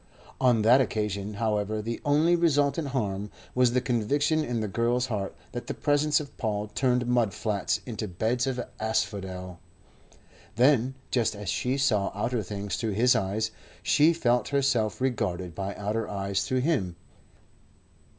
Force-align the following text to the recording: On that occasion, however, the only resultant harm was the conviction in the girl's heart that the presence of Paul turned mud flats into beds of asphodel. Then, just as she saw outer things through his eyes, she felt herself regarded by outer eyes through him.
On 0.39 0.63
that 0.63 0.81
occasion, 0.81 1.35
however, 1.35 1.79
the 1.79 2.01
only 2.03 2.35
resultant 2.35 2.87
harm 2.87 3.29
was 3.53 3.73
the 3.73 3.81
conviction 3.81 4.43
in 4.43 4.59
the 4.59 4.67
girl's 4.67 5.05
heart 5.05 5.35
that 5.51 5.67
the 5.67 5.75
presence 5.75 6.19
of 6.19 6.35
Paul 6.37 6.69
turned 6.69 7.05
mud 7.05 7.35
flats 7.35 7.81
into 7.85 8.07
beds 8.07 8.47
of 8.47 8.59
asphodel. 8.79 9.59
Then, 10.55 10.95
just 11.11 11.35
as 11.35 11.49
she 11.49 11.77
saw 11.77 12.11
outer 12.15 12.41
things 12.41 12.77
through 12.77 12.93
his 12.93 13.15
eyes, 13.15 13.51
she 13.83 14.11
felt 14.11 14.47
herself 14.47 15.01
regarded 15.01 15.53
by 15.53 15.75
outer 15.75 16.09
eyes 16.09 16.45
through 16.47 16.61
him. 16.61 16.95